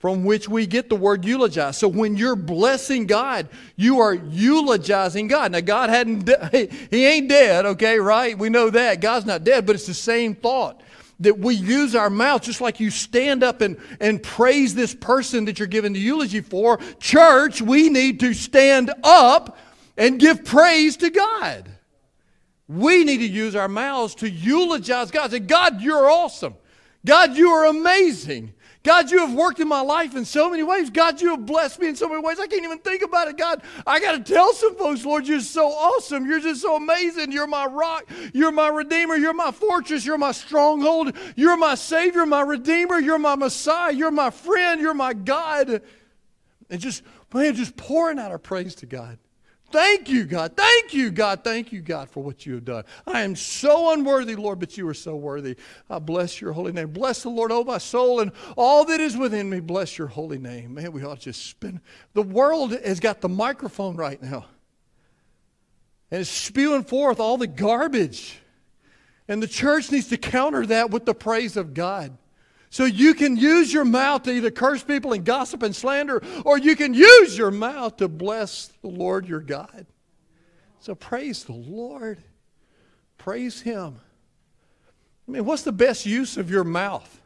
[0.00, 1.76] from which we get the word eulogize.
[1.76, 5.52] So when you're blessing God, you are eulogizing God.
[5.52, 6.28] Now God hadn't
[6.90, 8.36] he ain't dead, okay, right?
[8.36, 9.00] We know that.
[9.00, 10.82] God's not dead, but it's the same thought
[11.20, 15.44] that we use our mouth just like you stand up and, and praise this person
[15.44, 16.78] that you're giving the eulogy for.
[16.98, 19.58] Church, we need to stand up
[19.98, 21.70] and give praise to God.
[22.68, 25.30] We need to use our mouths to eulogize God.
[25.30, 26.54] Say, God, you're awesome.
[27.04, 28.54] God, you are amazing.
[28.82, 30.88] God, you have worked in my life in so many ways.
[30.88, 32.40] God, you have blessed me in so many ways.
[32.40, 33.36] I can't even think about it.
[33.36, 36.26] God, I got to tell some folks, Lord, you're so awesome.
[36.26, 37.30] You're just so amazing.
[37.30, 38.08] You're my rock.
[38.32, 39.16] You're my redeemer.
[39.16, 40.06] You're my fortress.
[40.06, 41.14] You're my stronghold.
[41.36, 42.98] You're my savior, my redeemer.
[42.98, 43.92] You're my Messiah.
[43.92, 44.80] You're my friend.
[44.80, 45.82] You're my God.
[46.70, 47.02] And just,
[47.34, 49.18] man, just pouring out our praise to God.
[49.70, 50.56] Thank you, God.
[50.56, 51.44] Thank you, God.
[51.44, 52.84] Thank you, God, for what you have done.
[53.06, 55.56] I am so unworthy, Lord, but you are so worthy.
[55.88, 56.90] I bless your holy name.
[56.90, 59.60] Bless the Lord, oh my soul, and all that is within me.
[59.60, 60.74] Bless your holy name.
[60.74, 61.80] Man, we ought to just spin.
[62.14, 64.46] The world has got the microphone right now,
[66.10, 68.38] and it's spewing forth all the garbage.
[69.28, 72.18] And the church needs to counter that with the praise of God.
[72.70, 76.56] So you can use your mouth to either curse people and gossip and slander, or
[76.56, 79.86] you can use your mouth to bless the Lord your God.
[80.78, 82.22] So praise the Lord.
[83.18, 83.98] Praise Him.
[85.28, 87.20] I mean, what's the best use of your mouth?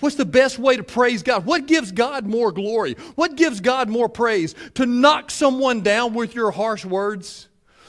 [0.00, 1.46] What's the best way to praise God?
[1.46, 2.96] What gives God more glory?
[3.14, 4.54] What gives God more praise?
[4.74, 7.48] To knock someone down with your harsh words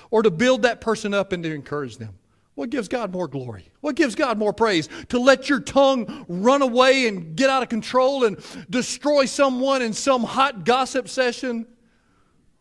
[0.09, 2.17] or to build that person up and to encourage them?
[2.55, 3.69] What gives God more glory?
[3.81, 4.87] What gives God more praise?
[5.09, 8.37] To let your tongue run away and get out of control and
[8.69, 11.67] destroy someone in some hot gossip session?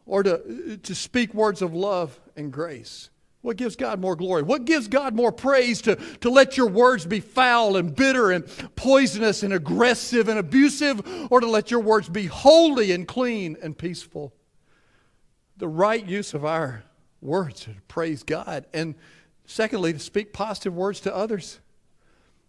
[0.04, 3.08] Or to, to speak words of love and grace?
[3.40, 4.42] What gives God more glory?
[4.42, 8.46] What gives God more praise to, to let your words be foul and bitter and
[8.74, 13.76] poisonous and aggressive and abusive, or to let your words be holy and clean and
[13.76, 14.32] peaceful?
[15.58, 16.84] The right use of our
[17.20, 18.64] words to praise God.
[18.72, 18.94] And
[19.46, 21.60] Secondly, to speak positive words to others.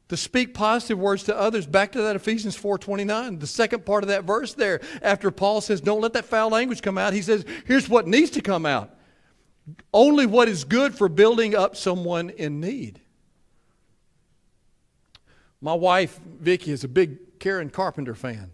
[0.10, 1.66] To speak positive words to others.
[1.66, 4.80] Back to that Ephesians 4:29, the second part of that verse there.
[5.02, 8.30] After Paul says, "Don't let that foul language come out," he says, "Here's what needs
[8.32, 8.96] to come out.
[9.94, 13.02] Only what is good for building up someone in need."
[15.60, 18.52] My wife, Vicki, is a big Karen Carpenter fan.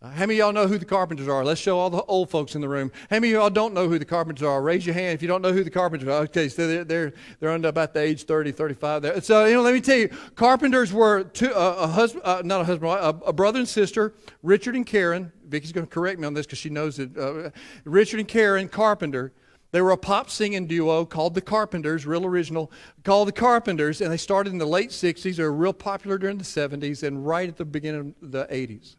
[0.00, 1.44] Uh, how many of y'all know who the carpenters are?
[1.44, 2.92] Let's show all the old folks in the room.
[3.10, 4.62] How many of y'all don't know who the carpenters are?
[4.62, 6.22] Raise your hand if you don't know who the carpenters are.
[6.22, 9.20] Okay, so they're, they're, they're under about the age 30, 35 there.
[9.20, 12.60] So, you know, let me tell you, carpenters were two, uh, a husband, uh, not
[12.60, 15.32] a husband, a, a, brother and sister, Richard and Karen.
[15.48, 17.18] Vicky's going to correct me on this because she knows it.
[17.18, 17.50] Uh,
[17.84, 19.32] Richard and Karen Carpenter.
[19.72, 22.70] They were a pop singing duo called the Carpenters, real original,
[23.02, 25.36] called the Carpenters, and they started in the late 60s.
[25.36, 28.94] They were real popular during the 70s and right at the beginning of the 80s.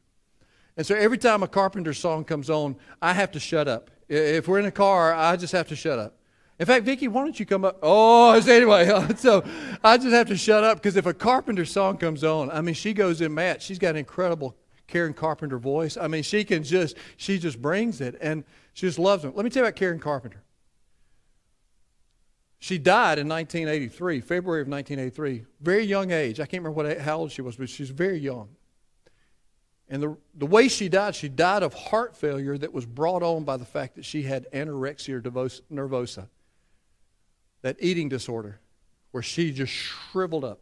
[0.80, 3.92] And so every time a Carpenter song comes on, I have to shut up.
[4.08, 6.16] If we're in a car, I just have to shut up.
[6.58, 7.80] In fact, Vicki, why don't you come up?
[7.84, 8.88] Oh, anyway,
[9.18, 9.44] so
[9.84, 12.76] I just have to shut up because if a Carpenter song comes on, I mean,
[12.76, 13.64] she goes in match.
[13.64, 14.56] She's got an incredible
[14.88, 15.98] Karen Carpenter voice.
[15.98, 19.34] I mean, she can just, she just brings it and she just loves them.
[19.36, 20.44] Let me tell you about Karen Carpenter.
[22.60, 26.40] She died in 1983, February of 1983, very young age.
[26.40, 28.48] I can't remember what, how old she was, but she's very young.
[29.90, 33.44] And the, the way she died, she died of heart failure that was brought on
[33.44, 35.22] by the fact that she had anorexia
[35.72, 36.28] nervosa,
[37.64, 38.60] that eating disorder,
[39.12, 40.60] where she just shriveled up.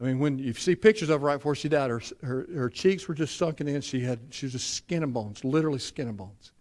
[0.00, 2.68] I mean, when you see pictures of her right before she died, her, her, her
[2.70, 3.80] cheeks were just sunken in.
[3.82, 6.52] She, had, she was just skin and bones, literally skin and bones.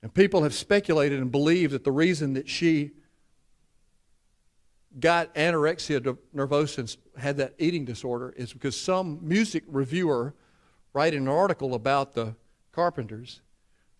[0.00, 2.92] And people have speculated and believed that the reason that she
[5.00, 10.34] got anorexia nervosa and had that eating disorder is because some music reviewer
[10.92, 12.34] writing an article about the
[12.72, 13.40] Carpenters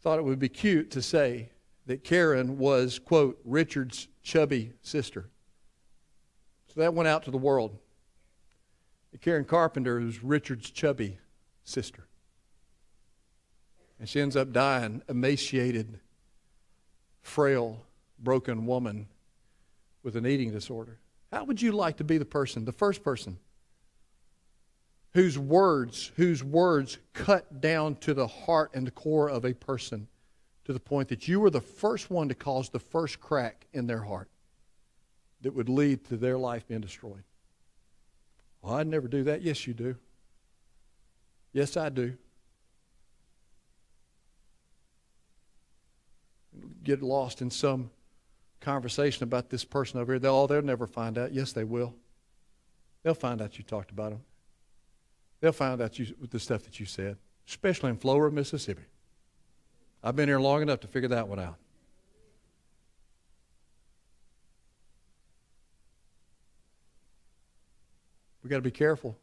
[0.00, 1.50] thought it would be cute to say
[1.86, 5.30] that Karen was, quote, Richard's chubby sister.
[6.72, 7.78] So that went out to the world.
[9.20, 11.18] Karen Carpenter is Richard's chubby
[11.64, 12.06] sister.
[13.98, 15.98] And she ends up dying, emaciated,
[17.20, 17.84] frail,
[18.18, 19.08] broken woman
[20.02, 20.98] with an eating disorder.
[21.32, 23.38] How would you like to be the person, the first person,
[25.12, 30.08] whose words, whose words cut down to the heart and the core of a person
[30.64, 33.86] to the point that you were the first one to cause the first crack in
[33.86, 34.28] their heart
[35.40, 37.24] that would lead to their life being destroyed?
[38.62, 39.42] Well, I'd never do that.
[39.42, 39.96] Yes, you do.
[41.52, 42.16] Yes, I do.
[46.82, 47.90] Get lost in some
[48.60, 51.32] conversation about this person over here, they'll, oh, they'll never find out.
[51.32, 51.94] Yes, they will.
[53.02, 54.20] They'll find out you talked about them.
[55.40, 57.16] They'll find out you, with the stuff that you said,
[57.46, 58.82] especially in Flora, Mississippi.
[60.02, 61.56] I've been here long enough to figure that one out.
[68.42, 69.16] We've got to be careful.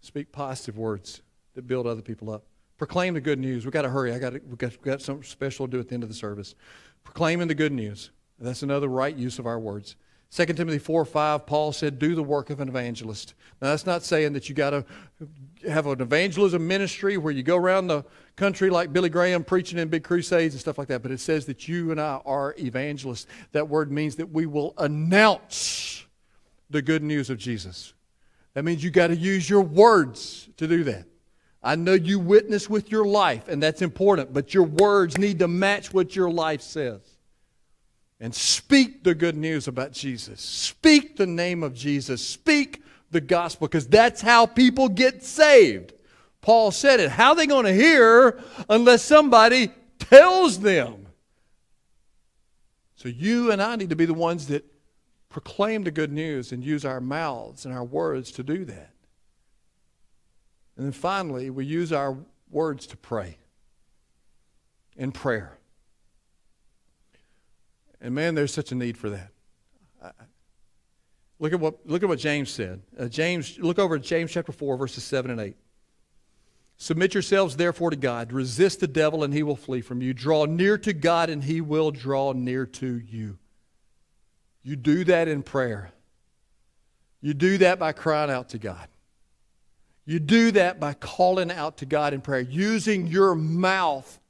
[0.00, 1.22] Speak positive words
[1.54, 2.44] that build other people up.
[2.78, 3.64] Proclaim the good news.
[3.64, 4.12] We've got to hurry.
[4.12, 6.14] I got, we've, got, we've got something special to do at the end of the
[6.14, 6.54] service.
[7.04, 8.10] Proclaiming the good news.
[8.38, 9.96] That's another right use of our words.
[10.34, 13.34] 2 Timothy 4 5, Paul said, Do the work of an evangelist.
[13.60, 14.84] Now, that's not saying that you got to
[15.68, 19.88] have an evangelism ministry where you go around the country like Billy Graham preaching in
[19.88, 23.26] big crusades and stuff like that, but it says that you and I are evangelists.
[23.52, 26.06] That word means that we will announce
[26.70, 27.92] the good news of Jesus.
[28.54, 31.04] That means you got to use your words to do that.
[31.62, 35.48] I know you witness with your life, and that's important, but your words need to
[35.48, 37.00] match what your life says
[38.22, 40.40] and speak the good news about Jesus.
[40.40, 42.26] Speak the name of Jesus.
[42.26, 45.92] Speak the gospel because that's how people get saved.
[46.40, 47.10] Paul said it.
[47.10, 51.06] How are they going to hear unless somebody tells them?
[52.94, 54.64] So you and I need to be the ones that
[55.28, 58.91] proclaim the good news and use our mouths and our words to do that.
[60.76, 62.16] And then finally, we use our
[62.50, 63.38] words to pray
[64.96, 65.58] in prayer.
[68.00, 69.30] And man, there's such a need for that.
[71.38, 72.82] Look at what, look at what James said.
[72.96, 75.56] Uh, James, look over at James chapter 4, verses 7 and 8.
[76.76, 78.32] Submit yourselves therefore to God.
[78.32, 80.14] Resist the devil, and he will flee from you.
[80.14, 83.38] Draw near to God, and he will draw near to you.
[84.62, 85.90] You do that in prayer.
[87.20, 88.88] You do that by crying out to God.
[90.04, 94.20] You do that by calling out to God in prayer, using your mouth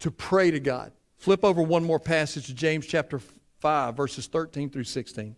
[0.00, 0.92] to pray to God.
[1.16, 3.20] Flip over one more passage to James chapter
[3.60, 5.34] 5, verses 13 through 16.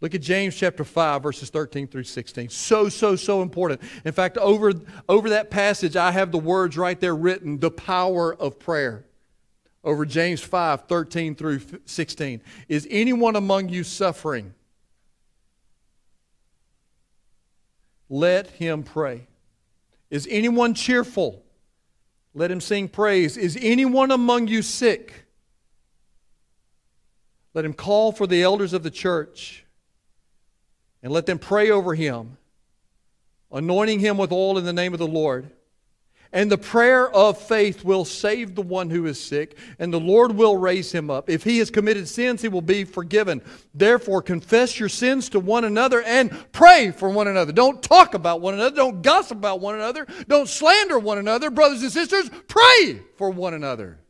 [0.00, 2.50] Look at James chapter 5, verses 13 through 16.
[2.50, 3.80] So, so, so important.
[4.04, 4.72] In fact, over,
[5.08, 9.06] over that passage, I have the words right there written the power of prayer.
[9.82, 12.42] Over James 5, 13 through 16.
[12.68, 14.54] Is anyone among you suffering?
[18.08, 19.26] Let him pray.
[20.10, 21.42] Is anyone cheerful?
[22.34, 23.36] Let him sing praise.
[23.36, 25.26] Is anyone among you sick?
[27.54, 29.64] Let him call for the elders of the church
[31.02, 32.36] and let them pray over him,
[33.52, 35.50] anointing him with oil in the name of the Lord.
[36.34, 40.32] And the prayer of faith will save the one who is sick, and the Lord
[40.32, 41.30] will raise him up.
[41.30, 43.40] If he has committed sins, he will be forgiven.
[43.72, 47.52] Therefore, confess your sins to one another and pray for one another.
[47.52, 48.74] Don't talk about one another.
[48.74, 50.08] Don't gossip about one another.
[50.26, 51.50] Don't slander one another.
[51.50, 54.00] Brothers and sisters, pray for one another.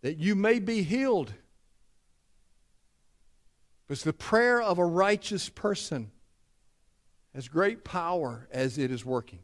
[0.00, 1.34] That you may be healed.
[3.90, 6.10] It's the prayer of a righteous person
[7.34, 9.40] as great power as it is working.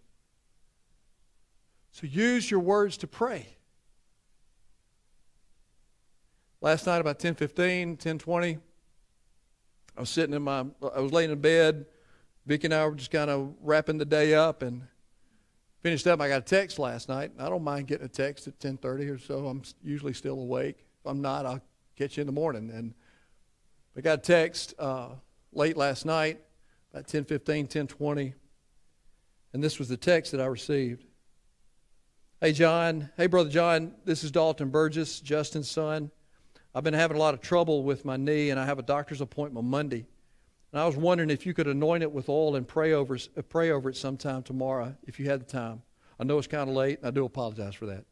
[1.93, 3.47] So use your words to pray.
[6.61, 8.59] Last night about 10:15, 10:20,
[9.97, 11.87] I was sitting in my I was laying in bed.
[12.47, 14.87] Vicki and I were just kind of wrapping the day up and
[15.83, 16.21] finished up.
[16.21, 17.33] I got a text last night.
[17.39, 19.49] I don't mind getting a text at 10:30 or so.
[19.49, 20.87] I'm usually still awake.
[21.01, 21.61] If I'm not, I'll
[21.97, 22.71] catch you in the morning.
[22.71, 22.95] And
[23.97, 25.11] I got a text uh,
[25.53, 26.41] late last night
[26.93, 28.35] about 10:15, 10:20.
[29.53, 31.05] And this was the text that I received.
[32.41, 36.11] Hey John, hey brother John, this is Dalton Burgess, Justin's son.
[36.75, 39.21] I've been having a lot of trouble with my knee and I have a doctor's
[39.21, 40.07] appointment Monday.
[40.73, 43.43] And I was wondering if you could anoint it with oil and pray over uh,
[43.43, 45.83] pray over it sometime tomorrow if you had the time.
[46.19, 48.05] I know it's kind of late and I do apologize for that.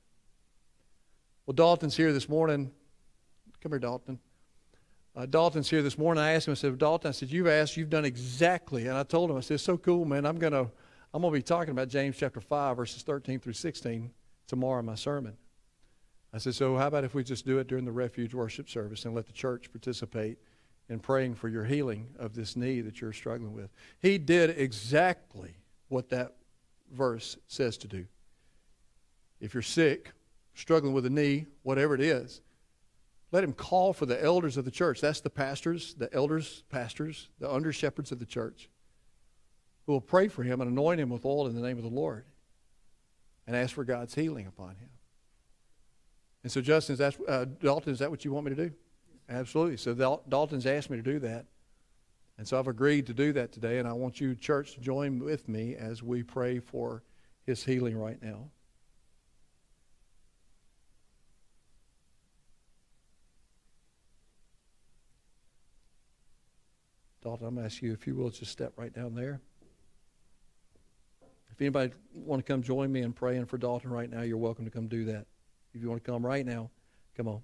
[1.47, 2.71] Well, Dalton's here this morning.
[3.61, 4.19] Come here, Dalton
[5.19, 6.23] uh, Dalton's here this morning.
[6.23, 8.87] I asked him, I said, Dalton, I said, you've asked, you've done exactly.
[8.87, 10.25] And I told him, I said, it's so cool, man.
[10.25, 10.71] I'm going to
[11.13, 14.11] I'm going to be talking about James chapter 5, verses 13 through 16
[14.47, 15.37] tomorrow in my sermon.
[16.33, 19.07] I said, so how about if we just do it during the refuge worship service
[19.07, 20.39] and let the church participate
[20.89, 23.71] in praying for your healing of this knee that you're struggling with?
[24.01, 25.57] He did exactly
[25.89, 26.35] what that
[26.93, 28.07] verse says to do.
[29.41, 30.13] If you're sick,
[30.55, 32.43] struggling with a knee, whatever it is,
[33.31, 35.01] let him call for the elders of the church.
[35.01, 38.69] That's the pastors, the elders, pastors, the under shepherds of the church,
[39.87, 41.91] who will pray for him and anoint him with oil in the name of the
[41.91, 42.25] Lord
[43.47, 44.91] and ask for God's healing upon him.
[46.43, 48.75] And so, Justin, is that, uh, Dalton, is that what you want me to do?
[49.29, 49.77] Absolutely.
[49.77, 51.47] So, Dal- Dalton's asked me to do that.
[52.39, 55.19] And so, I've agreed to do that today, and I want you, church, to join
[55.19, 57.03] with me as we pray for
[57.45, 58.51] his healing right now.
[67.29, 69.43] Dalton, I'm going to ask you if you will just step right down there.
[71.53, 74.65] If anybody want to come join me in praying for Dalton right now, you're welcome
[74.65, 75.27] to come do that.
[75.75, 76.71] If you want to come right now,
[77.19, 77.43] come on.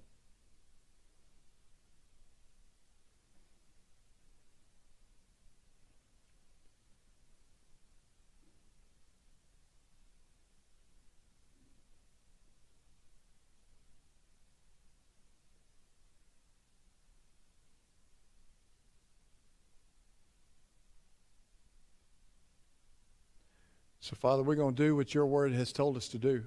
[24.05, 26.43] So, Father, we're going to do what your word has told us to do.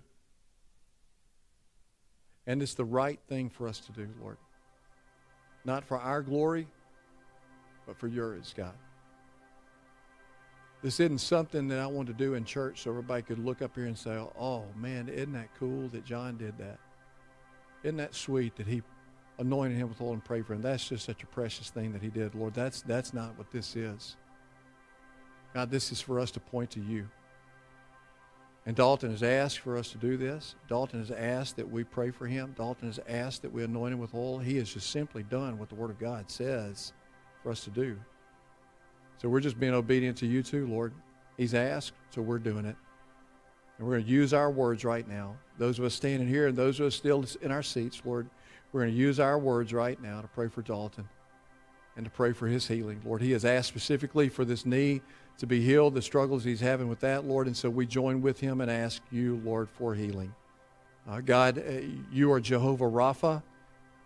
[2.46, 4.36] And it's the right thing for us to do, Lord.
[5.64, 6.68] Not for our glory,
[7.84, 8.74] but for yours, God.
[10.82, 13.74] This isn't something that I want to do in church so everybody could look up
[13.74, 16.78] here and say, oh, man, isn't that cool that John did that?
[17.82, 18.82] Isn't that sweet that he
[19.40, 20.62] anointed him with oil and prayed for him?
[20.62, 22.54] That's just such a precious thing that he did, Lord.
[22.54, 24.14] That's, that's not what this is.
[25.54, 27.08] God, this is for us to point to you.
[28.68, 30.54] And Dalton has asked for us to do this.
[30.68, 32.54] Dalton has asked that we pray for him.
[32.54, 34.38] Dalton has asked that we anoint him with oil.
[34.38, 36.92] He has just simply done what the Word of God says
[37.42, 37.96] for us to do.
[39.16, 40.92] So we're just being obedient to you too, Lord.
[41.38, 42.76] He's asked, so we're doing it.
[43.78, 45.34] And we're going to use our words right now.
[45.56, 48.28] Those of us standing here and those of us still in our seats, Lord,
[48.72, 51.08] we're going to use our words right now to pray for Dalton
[51.96, 53.00] and to pray for his healing.
[53.02, 55.00] Lord, he has asked specifically for this knee
[55.38, 58.40] to be healed, the struggles he's having with that, Lord, and so we join with
[58.40, 60.34] him and ask you, Lord, for healing.
[61.08, 61.80] Uh, God, uh,
[62.12, 63.42] you are Jehovah Rapha.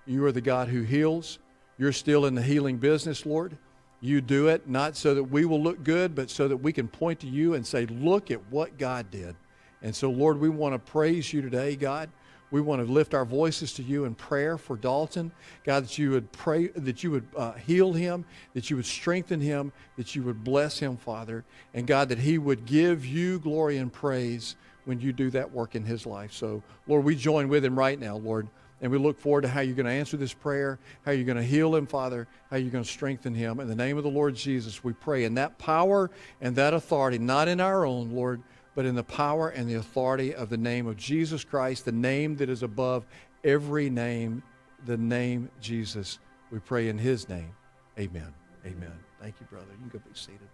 [0.07, 1.39] You are the God who heals.
[1.79, 3.57] You're still in the healing business, Lord.
[4.01, 6.89] You do it not so that we will look good, but so that we can
[6.89, 9.35] point to you and say, look at what God did.
[9.81, 12.11] And so, Lord, we want to praise you today, God.
[12.53, 15.33] We want to lift our voices to you in prayer for Dalton.
[15.65, 19.41] God, that you would pray, that you would uh, heal him, that you would strengthen
[19.41, 21.45] him, that you would bless him, Father.
[21.73, 25.75] And God, that he would give you glory and praise when you do that work
[25.75, 26.35] in his life.
[26.35, 28.49] So, Lord, we join with him right now, Lord.
[28.83, 31.39] And we look forward to how you're going to answer this prayer, how you're going
[31.39, 33.61] to heal him, Father, how you're going to strengthen him.
[33.61, 37.19] In the name of the Lord Jesus, we pray in that power and that authority,
[37.19, 38.43] not in our own, Lord,
[38.75, 42.37] but in the power and the authority of the name of Jesus Christ, the name
[42.37, 43.05] that is above
[43.45, 44.43] every name,
[44.87, 46.19] the name Jesus.
[46.51, 47.53] We pray in his name.
[47.99, 48.33] Amen.
[48.65, 48.93] Amen.
[49.21, 49.67] Thank you, brother.
[49.73, 50.49] You can go be seated.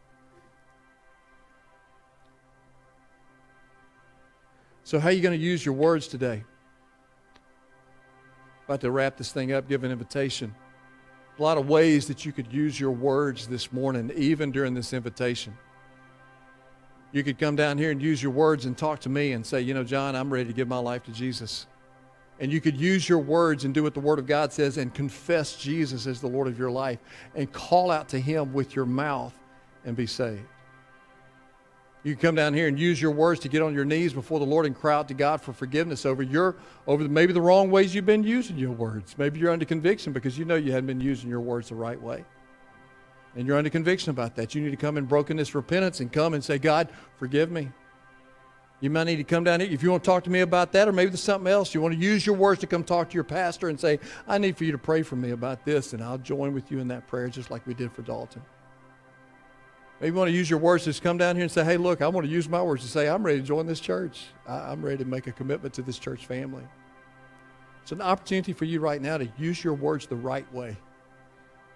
[4.84, 6.44] So, how are you going to use your words today?
[8.66, 10.54] About to wrap this thing up, give an invitation.
[11.38, 14.92] A lot of ways that you could use your words this morning, even during this
[14.92, 15.56] invitation.
[17.12, 19.62] You could come down here and use your words and talk to me and say,
[19.62, 21.66] you know, John, I'm ready to give my life to Jesus.
[22.40, 24.92] And you could use your words and do what the Word of God says and
[24.94, 26.98] confess Jesus as the Lord of your life
[27.34, 29.34] and call out to Him with your mouth
[29.84, 30.44] and be saved.
[32.04, 34.46] You come down here and use your words to get on your knees before the
[34.46, 36.56] Lord and cry out to God for forgiveness over your
[36.86, 39.16] over maybe the wrong ways you've been using your words.
[39.18, 42.00] Maybe you're under conviction because you know you hadn't been using your words the right
[42.00, 42.24] way
[43.36, 46.34] and you're under conviction about that, you need to come in brokenness, repentance, and come
[46.34, 47.70] and say, God, forgive me.
[48.80, 49.68] You might need to come down here.
[49.68, 51.80] If you want to talk to me about that, or maybe there's something else, you
[51.80, 53.98] want to use your words to come talk to your pastor and say,
[54.28, 56.78] I need for you to pray for me about this, and I'll join with you
[56.78, 58.42] in that prayer just like we did for Dalton.
[60.00, 62.02] Maybe you want to use your words to come down here and say, hey, look,
[62.02, 64.26] I want to use my words to say, I'm ready to join this church.
[64.46, 66.62] I'm ready to make a commitment to this church family.
[67.82, 70.76] It's an opportunity for you right now to use your words the right way.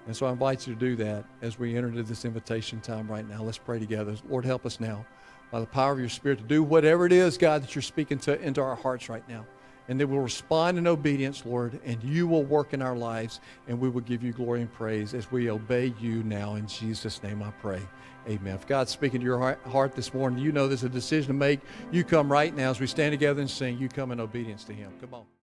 [0.06, 3.08] And so I invite you to do that as we enter into this invitation time
[3.08, 3.42] right now.
[3.42, 4.16] Let's pray together.
[4.28, 5.06] Lord, help us now
[5.50, 8.18] by the power of your Spirit to do whatever it is, God, that you're speaking
[8.20, 9.46] to into our hearts right now.
[9.88, 13.78] And that we'll respond in obedience, Lord, and you will work in our lives, and
[13.80, 16.54] we will give you glory and praise as we obey you now.
[16.54, 17.80] In Jesus' name I pray.
[18.28, 18.54] Amen.
[18.54, 21.60] If God's speaking to your heart this morning, you know there's a decision to make.
[21.90, 23.76] You come right now as we stand together and sing.
[23.78, 24.92] You come in obedience to Him.
[25.00, 25.24] Come on.